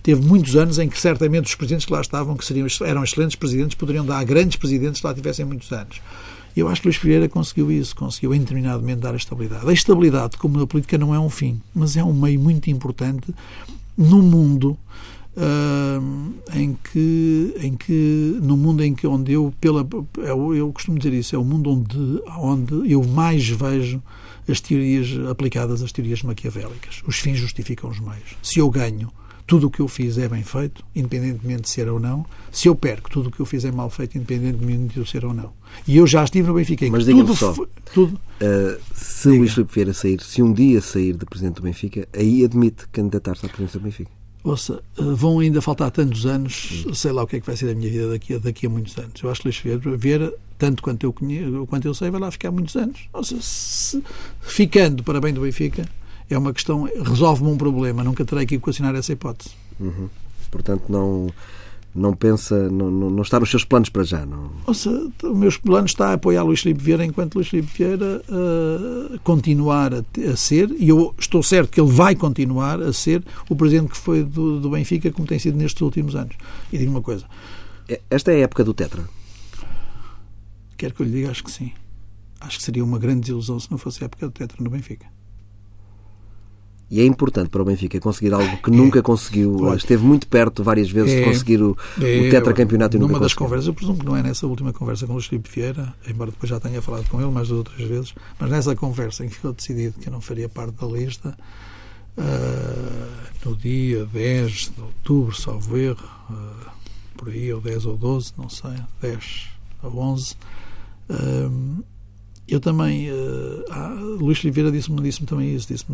[0.02, 3.36] Teve muitos anos em que certamente os presidentes que lá estavam, que seriam, eram excelentes
[3.36, 6.02] presidentes, poderiam dar grandes presidentes que lá tivessem muitos anos.
[6.56, 8.34] Eu acho que Luís Vieira conseguiu isso, conseguiu
[8.82, 9.68] momento dar a estabilidade.
[9.68, 13.34] A estabilidade, como na política, não é um fim, mas é um meio muito importante
[13.98, 14.78] no mundo
[15.36, 19.88] uh, em que em que no mundo em que onde eu pela
[20.18, 24.02] eu, eu costumo dizer isso é o mundo onde onde eu mais vejo
[24.48, 27.02] as teorias aplicadas às teorias maquiavélicas.
[27.08, 28.36] Os fins justificam os meios.
[28.42, 29.10] Se eu ganho,
[29.46, 32.26] tudo o que eu fiz é bem feito, independentemente de ser ou não.
[32.52, 35.26] Se eu perco, tudo o que eu fiz é mal feito, independentemente de eu ser
[35.26, 35.52] ou não.
[35.88, 36.88] E eu já estive no Benfica.
[36.90, 37.54] Mas diga-me só,
[37.94, 38.20] tudo...
[38.42, 39.40] Uh, se Diga.
[39.40, 43.46] Luís Filipe Vieira sair, se um dia sair de Presidente do Benfica, aí admite candidatar-se
[43.46, 44.12] à presidência do Benfica?
[44.44, 47.68] Ouça, eh, vão ainda faltar tantos anos, sei lá o que é que vai ser
[47.68, 49.14] da minha vida daqui a, daqui a muitos anos.
[49.22, 52.52] Eu acho que Luís Vieira, tanto quanto eu, conheço, quanto eu sei, vai lá ficar
[52.52, 53.08] muitos anos.
[53.14, 54.04] Ouça, se,
[54.42, 55.88] ficando para bem do Benfica,
[56.34, 59.52] é uma questão, resolve-me um problema, nunca terei que equacionar essa hipótese.
[59.80, 60.10] Uhum.
[60.52, 61.30] Portanto, não
[61.96, 64.52] não pensa, não, não, está nos seus planos para já, não?
[64.66, 68.22] Ou seja, o meu plano está a apoiar Luís Filipe Vieira enquanto Luís Filipe Vieira
[68.28, 73.24] uh, continuar a, a, ser, e eu estou certo que ele vai continuar a ser
[73.48, 76.36] o presidente que foi do, do Benfica, como tem sido nestes últimos anos.
[76.72, 77.26] E digo uma coisa.
[77.88, 79.04] É, esta é a época do Tetra?
[80.76, 81.72] Quero que eu lhe diga, acho que sim.
[82.42, 85.06] Acho que seria uma grande desilusão se não fosse a época do Tetra no Benfica.
[86.90, 88.74] E é importante para o Benfica conseguir algo que é.
[88.74, 89.74] nunca conseguiu.
[89.76, 91.20] Esteve muito perto várias vezes é.
[91.20, 92.28] de conseguir o, é.
[92.28, 95.06] o tetracampeonato e nunca Numa das conversas, eu presumo que não é nessa última conversa
[95.06, 97.88] com o Luís Filipe Vieira, embora depois já tenha falado com ele mais duas outras
[97.88, 101.36] vezes, mas nessa conversa em que ficou decidido que eu não faria parte da lista,
[102.18, 106.72] uh, no dia 10 de outubro, salvo erro, uh,
[107.18, 109.48] por aí, ou 10 ou 12, não sei, 10
[109.82, 110.36] ou 11,
[111.10, 111.84] uh,
[112.54, 115.86] eu também, uh, ah, Luís Oliveira disse-me disse também isso, disse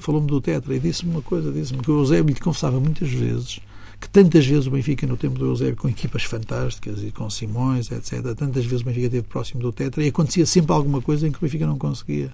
[0.00, 3.60] falou-me do Tetra e disse-me uma coisa, disse-me que o Eusébio lhe confessava muitas vezes
[4.00, 7.90] que tantas vezes o Benfica, no tempo do Eusébio, com equipas fantásticas e com Simões,
[7.90, 11.32] etc., tantas vezes o Benfica esteve próximo do Tetra e acontecia sempre alguma coisa em
[11.32, 12.30] que o Benfica não conseguia.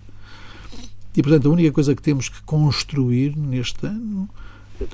[1.17, 4.29] E, portanto, a única coisa que temos que construir neste ano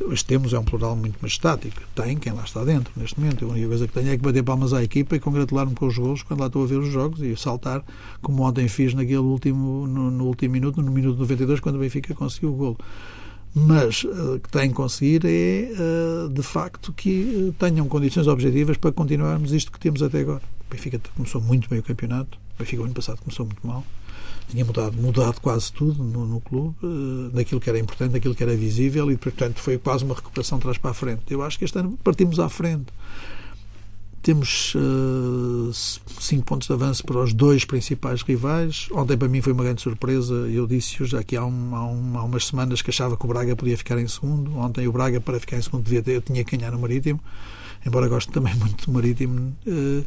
[0.03, 1.81] Hoje temos é um plural muito mais estático.
[1.95, 3.45] Tem quem lá está dentro, neste momento.
[3.45, 5.97] A única coisa que tenho é que bater palmas à equipa e congratular-me com os
[5.97, 7.83] gols quando lá estou a ver os jogos e saltar,
[8.21, 12.15] como ontem fiz naquele último, no, no último minuto, no minuto 92, quando o Benfica
[12.15, 12.79] conseguiu o gol.
[13.55, 18.27] Mas uh, o que tem que conseguir é, uh, de facto, que uh, tenham condições
[18.27, 20.43] objetivas para continuarmos isto que temos até agora.
[20.69, 22.39] O Benfica começou muito bem o campeonato.
[22.57, 23.85] O Benfica, o ano passado, começou muito mal
[24.49, 28.43] tinha mudado, mudado quase tudo no, no clube, uh, daquilo que era importante, daquilo que
[28.43, 31.23] era visível, e portanto foi quase uma recuperação atrás para a frente.
[31.29, 32.87] Eu acho que este ano partimos à frente.
[34.21, 38.89] Temos uh, cinco pontos de avanço para os dois principais rivais.
[38.91, 40.35] Ontem, para mim, foi uma grande surpresa.
[40.35, 43.29] Eu disse já que há, um, há, um, há, umas semanas que achava que o
[43.29, 44.57] Braga podia ficar em segundo.
[44.59, 47.21] Ontem, o Braga, para ficar em segundo, devia ter, tinha que ganhar no Marítimo,
[47.87, 49.57] embora goste também muito do Marítimo.
[49.67, 50.05] Uh,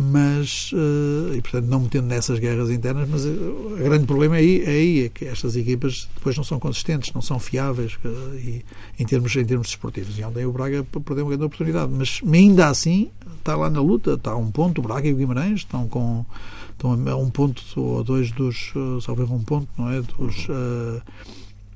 [0.00, 4.40] mas uh, e portanto não metendo nessas guerras internas mas uh, o grande problema é
[4.40, 8.34] aí, é aí é que estas equipas depois não são consistentes não são fiáveis uh,
[8.36, 8.64] e,
[8.98, 10.18] em termos em termos desportivos.
[10.18, 11.92] E ontem o Braga perdeu uma grande oportunidade.
[11.92, 15.16] Mas ainda assim está lá na luta está a um ponto o Braga e o
[15.16, 16.24] Guimarães estão com
[16.72, 20.00] estão a um ponto ou dois dos uh, salvo um ponto não é?
[20.00, 20.48] Dos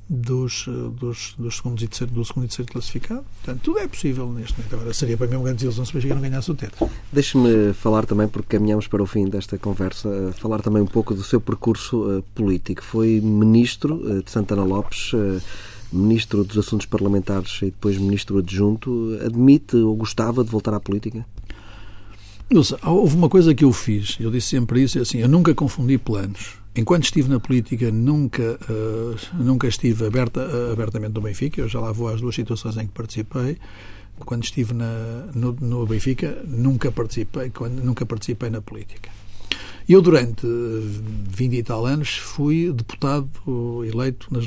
[0.08, 0.66] dos,
[0.98, 3.24] dos, dos segundos e terceiro, do segundo e terceiro classificado.
[3.42, 4.74] Portanto, tudo é possível neste momento.
[4.74, 6.90] Agora, seria para mim uma grande desilusão se o Benfica não ganhasse o teto.
[7.12, 11.14] Deixe-me falar também, porque caminhamos para o fim desta conversa, eh, falar também um pouco
[11.14, 12.82] do seu percurso uh, político.
[12.84, 15.40] Foi ministro uh, de Santana Lopes, uh,
[15.92, 19.18] ministro dos Assuntos Parlamentares e depois ministro adjunto.
[19.24, 21.24] Admite ou gostava de voltar à política?
[22.84, 25.96] Houve uma coisa que eu fiz, eu disse sempre isso, é assim, eu nunca confundi
[25.96, 31.60] planos Enquanto estive na política, nunca, uh, nunca estive aberta, uh, abertamente no Benfica.
[31.60, 33.58] Eu já lá vou às duas situações em que participei.
[34.18, 39.10] Quando estive na, no, no Benfica, nunca participei, quando, nunca participei na política.
[39.86, 43.28] Eu, durante 20 e tal anos, fui deputado
[43.84, 44.46] eleito nas,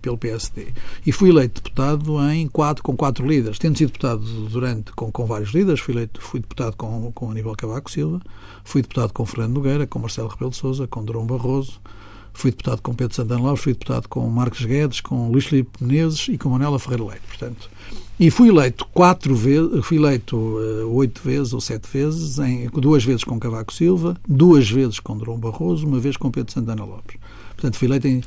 [0.00, 0.68] pelo PSD.
[1.04, 3.58] E fui eleito deputado em quatro, com quatro líderes.
[3.58, 7.56] Tendo sido deputado durante, com, com vários líderes, fui, eleito, fui deputado com, com Aníbal
[7.56, 8.20] Cavaco Silva,
[8.62, 11.80] fui deputado com Fernando Nogueira, com Marcelo Rebelo de Sousa, com Drão Barroso,
[12.32, 16.28] fui deputado com Pedro Santana Lopes, fui deputado com Marcos Guedes, com Luís Filipe Menezes
[16.28, 17.26] e com Manela Ferreira Leite.
[17.26, 17.68] Portanto,
[18.18, 23.04] e fui eleito quatro vezes, fui eleito uh, oito vezes ou sete vezes, em, duas
[23.04, 27.16] vezes com Cavaco Silva, duas vezes com Dom Barroso, uma vez com Pedro Santana Lopes.
[27.54, 28.22] Portanto, fui eleito em.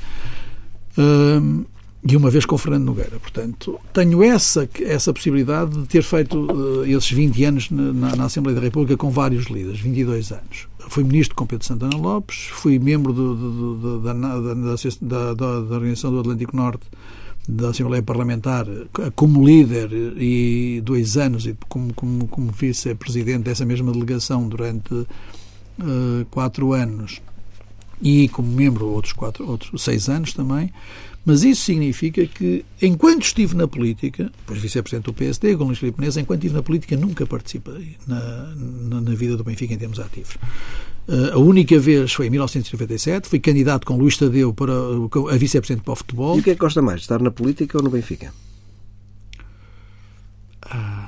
[0.97, 1.65] Uh,
[2.04, 3.19] e uma vez com Fernando Nogueira.
[3.19, 8.56] Portanto, tenho essa, essa possibilidade de ter feito uh, esses 20 anos na, na, Assembleia
[8.56, 10.67] da República com vários líderes, 22 anos.
[10.89, 15.75] Fui ministro com Pedro Santana Lopes, fui membro do, do, do, da, da, da, da
[15.75, 16.86] Organização do Atlântico Norte
[17.47, 18.65] da Assembleia Parlamentar
[19.15, 25.08] como líder e dois anos e como, como, como vice-presidente dessa mesma delegação durante uh,
[26.30, 27.21] quatro anos
[28.01, 30.71] e como membro outros quatro outros seis anos também
[31.23, 35.99] Mas isso significa que, enquanto estive na política, depois vice-presidente do PSD, com Luís Filipe
[35.99, 39.99] Menezes, enquanto estive na política, nunca participei na, na, na vida do Benfica em termos
[39.99, 40.38] ativos.
[41.12, 45.84] Uh, a única vez foi em 1997, fui candidato com Luís Tadeu para a vice-presidente
[45.84, 46.38] para o futebol.
[46.38, 48.34] E o que é que gosta mais, estar na política ou no Benfica?
[50.62, 51.01] Ah,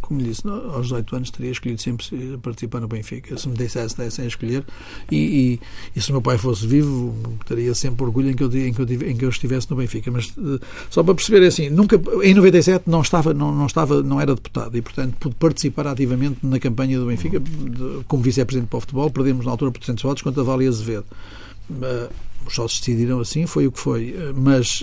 [0.00, 2.06] como lhe disse, aos 18 anos teria escolhido sempre
[2.42, 3.36] participar no Benfica.
[3.36, 4.64] Se me dissesse, dessem a escolher,
[5.10, 5.60] e, e,
[5.96, 7.14] e, se o meu pai fosse vivo,
[7.46, 10.10] teria sempre orgulho em que eu, em que eu, em que eu estivesse no Benfica.
[10.10, 14.02] Mas uh, só para perceber, é assim, nunca, em 97 não estava, não, não, estava,
[14.02, 18.68] não era deputado e, portanto, pude participar ativamente na campanha do Benfica de, como vice-presidente
[18.68, 19.10] para o futebol.
[19.10, 21.06] Perdemos na altura por 300 votos contra a Vale Azevedo.
[21.70, 22.12] Uh,
[22.46, 24.14] os sócios decidiram assim, foi o que foi.
[24.34, 24.82] Mas,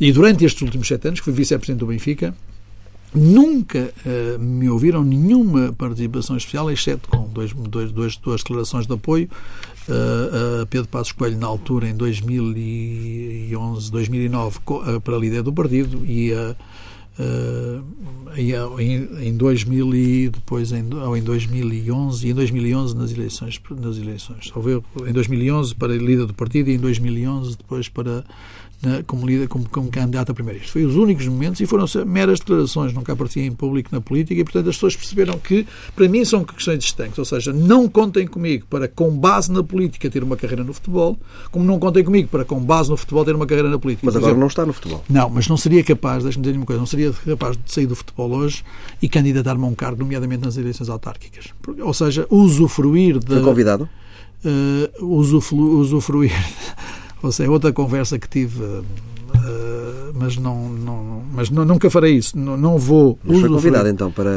[0.00, 2.34] e durante estes últimos sete anos, que fui vice-presidente do Benfica,
[3.14, 8.92] Nunca uh, me ouviram nenhuma participação especial, exceto com dois, dois, dois, duas declarações de
[8.92, 9.28] apoio
[9.88, 14.60] uh, a Pedro Passos Coelho, na altura, em 2011, 2009,
[15.02, 16.54] para líder do partido, e a.
[17.18, 17.82] Uh,
[18.36, 23.96] em, em 2000 e depois em, ou em 2011 e em 2011 nas eleições nas
[23.96, 24.52] eleições
[25.04, 28.24] em 2011 para líder do partido e em 2011 depois para
[28.82, 30.72] na, como, líder, como, como candidato a primeiro-ministro.
[30.72, 34.44] Foi os únicos momentos e foram meras declarações, nunca aparecia em público na política e,
[34.44, 37.18] portanto, as pessoas perceberam que, para mim, são questões distantes.
[37.18, 41.18] Ou seja, não contem comigo para, com base na política, ter uma carreira no futebol,
[41.50, 44.06] como não contem comigo para, com base no futebol, ter uma carreira na política.
[44.06, 45.04] Mas agora exemplo, não está no futebol.
[45.08, 47.96] Não, mas não seria capaz, deixe-me dizer uma coisa, não seria capaz de sair do
[47.96, 48.64] futebol hoje
[49.02, 51.46] e candidatar-me a um cargo, nomeadamente nas eleições autárquicas.
[51.80, 53.34] Ou seja, usufruir de.
[53.34, 53.88] Foi convidado?
[54.44, 56.32] Uh, usufru, usufruir
[57.22, 58.82] ou seja, outra conversa que tive,
[60.14, 62.38] mas, não, não, mas não, nunca farei isso.
[62.38, 63.18] Não, não vou.
[63.24, 64.30] Mas foi convidado então para.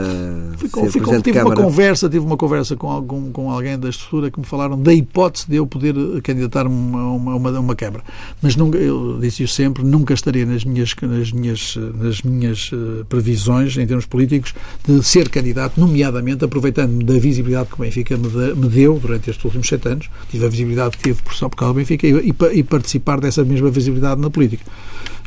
[0.58, 4.32] Ficou, ser ficou, tive uma conversa, tive uma conversa com, algum, com alguém da estrutura
[4.32, 8.04] que me falaram da hipótese de eu poder candidatar-me a uma, uma, uma Câmara.
[8.42, 13.76] Mas nunca, eu disse-o sempre, nunca estaria nas minhas, nas minhas, nas minhas eh, previsões,
[13.76, 14.54] em termos políticos,
[14.88, 19.68] de ser candidato, nomeadamente aproveitando da visibilidade que o Benfica me deu durante estes últimos
[19.68, 20.10] sete anos.
[20.30, 23.20] Tive a visibilidade que tive por, só por causa do Benfica e, e, e participar
[23.20, 24.64] dessa mesma visibilidade na política.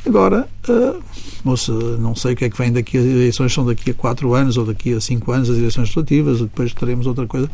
[0.06, 1.02] Agora, uh,
[1.42, 4.34] moça, não sei o que é que vem daqui, as eleições são daqui a quatro
[4.34, 7.50] anos ou daqui a cinco anos, as eleições legislativas, depois teremos outra coisa.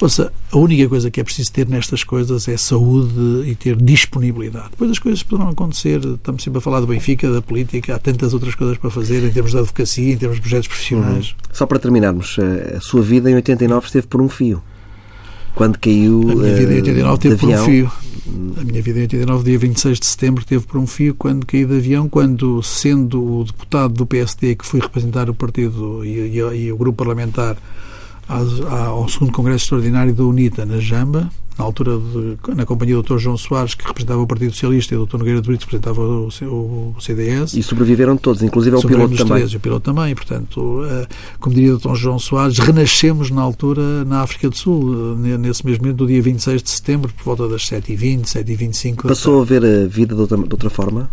[0.00, 4.70] Ouça, a única coisa que é preciso ter nestas coisas é saúde e ter disponibilidade.
[4.70, 6.00] Depois as coisas poderão acontecer.
[6.04, 9.30] Estamos sempre a falar do Benfica, da política, há tantas outras coisas para fazer em
[9.30, 11.28] termos de advocacia, em termos de projetos profissionais.
[11.28, 11.52] Uhum.
[11.52, 14.60] Só para terminarmos, eh, a sua vida em 89 esteve por um fio.
[15.54, 16.20] Quando caiu.
[16.22, 17.92] A minha vida em 89 teve por um fio.
[18.24, 21.64] A minha vida em 89, dia 26 de setembro, teve por um fio quando caí
[21.64, 26.38] de avião, quando, sendo o deputado do PSD que fui representar o partido e, e,
[26.38, 27.56] e o grupo parlamentar
[28.28, 33.18] ao segundo Congresso Extraordinário da UNITA, na Jamba, na altura, de, na companhia do Dr.
[33.18, 35.18] João Soares, que representava o Partido Socialista, e o Dr.
[35.18, 37.54] Nogueira de Brito, que representava o, o, CDS.
[37.54, 39.36] E sobreviveram todos, inclusive ao piloto também.
[39.36, 41.06] Três, o piloto também, portanto, eh,
[41.38, 41.94] como diria o Dr.
[41.94, 46.22] João Soares, renascemos na altura na África do Sul, eh, nesse mesmo momento, do dia
[46.22, 49.08] 26 de setembro, por volta das 7h20, 7h25.
[49.08, 51.10] Passou a ver a vida de outra, de outra forma?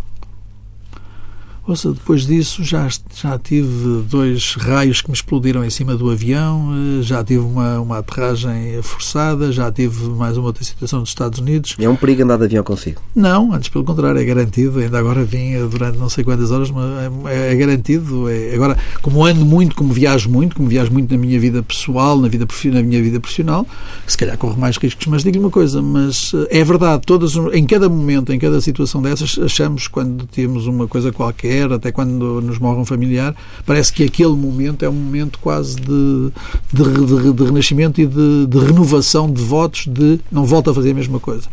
[1.70, 6.74] Ouça, depois disso já, já tive dois raios que me explodiram em cima do avião,
[6.74, 11.38] eh, já tive uma, uma aterragem forçada, já tive mais uma outra situação dos Estados
[11.38, 11.76] Unidos.
[11.78, 13.00] É um perigo andar de avião consigo?
[13.16, 14.80] Não, antes pelo contrário, é garantido.
[14.80, 16.86] Ainda agora vim durante não sei quantas horas, mas
[17.32, 18.28] é, é garantido.
[18.28, 22.18] É, agora, como ando muito, como viajo muito, como viajo muito na minha vida pessoal,
[22.18, 23.68] na, vida, na minha vida profissional,
[24.08, 27.68] se calhar corro mais riscos, mas digo-lhe uma coisa, mas eh, é verdade, todas, em
[27.68, 32.60] cada momento, em cada situação dessas, achamos quando temos uma coisa qualquer até quando nos
[32.60, 36.32] morre um familiar, parece que aquele momento é um momento quase de,
[36.72, 40.92] de, de, de renascimento e de, de, renovação de votos de não volta a fazer
[40.92, 41.48] a mesma coisa.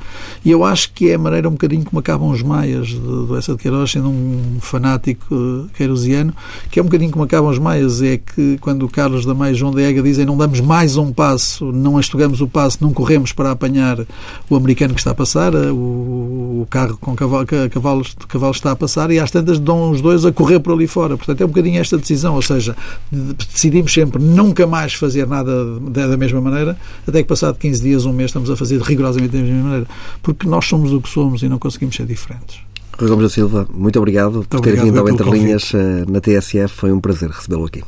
[0.45, 3.53] E eu acho que é a maneira um bocadinho como acabam os maias do Essa
[3.53, 6.35] de Queiroz, sendo um fanático eh, queirosiano,
[6.71, 9.53] que é um bocadinho como acabam os maias, é que quando o Carlos da Maia
[9.53, 12.93] e João da Ega dizem não damos mais um passo, não astugamos o passo, não
[12.93, 13.99] corremos para apanhar
[14.49, 18.73] o americano que está a passar, eh, o, o carro com cavalo, cavalos, cavalo está
[18.73, 21.17] a passar, e às tantas dão os dois a correr por ali fora.
[21.17, 22.77] Portanto, é um bocadinho esta decisão, ou seja,
[23.11, 26.77] decidimos sempre nunca mais fazer nada da mesma maneira,
[27.07, 29.87] até que passado 15 dias, um mês, estamos a fazer rigorosamente da mesma maneira.
[30.23, 32.59] Porque nós somos o que somos e não conseguimos ser diferentes.
[32.99, 36.05] Rui Gomes da Silva, muito obrigado muito por ter obrigado vindo ao Entre Linhas eh,
[36.09, 36.75] na TSF.
[36.75, 37.83] Foi um prazer recebê-lo aqui.